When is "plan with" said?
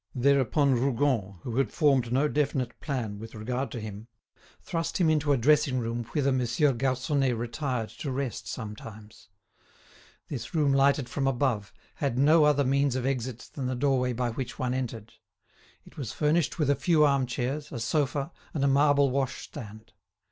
2.79-3.35